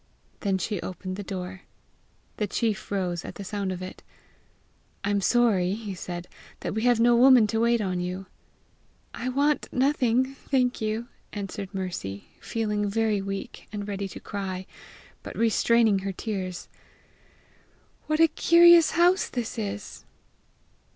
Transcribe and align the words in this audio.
Then 0.39 0.57
she 0.57 0.81
opened 0.81 1.15
the 1.15 1.21
door. 1.21 1.61
The 2.37 2.47
chief 2.47 2.89
rose 2.91 3.23
at 3.23 3.35
the 3.35 3.43
sound 3.43 3.71
of 3.71 3.83
it. 3.83 4.01
"I'm 5.03 5.21
sorry," 5.21 5.73
he 5.75 5.93
said, 5.93 6.27
"that 6.61 6.73
we 6.73 6.85
have 6.85 6.99
no 6.99 7.15
woman 7.15 7.45
to 7.45 7.59
wait 7.59 7.81
on 7.81 7.99
you." 7.99 8.25
"I 9.13 9.29
want 9.29 9.69
nothing, 9.71 10.33
thank 10.33 10.81
you!" 10.81 11.07
answered 11.33 11.71
Mercy, 11.75 12.29
feeling 12.39 12.89
very 12.89 13.21
weak 13.21 13.67
and 13.71 13.87
ready 13.87 14.07
to 14.07 14.19
cry, 14.19 14.65
but 15.21 15.35
restraining 15.35 15.99
her 15.99 16.11
tears. 16.11 16.67
"What 18.07 18.19
a 18.19 18.27
curious 18.27 18.93
house 18.97 19.29
this 19.29 19.59
is!" 19.59 20.03